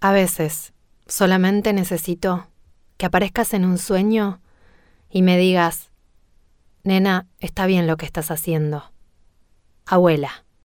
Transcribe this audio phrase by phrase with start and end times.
[0.00, 0.72] A veces
[1.06, 2.48] solamente necesito
[2.96, 4.40] que aparezcas en un sueño
[5.10, 5.90] y me digas,
[6.82, 8.92] nena, está bien lo que estás haciendo.
[9.84, 10.45] Abuela.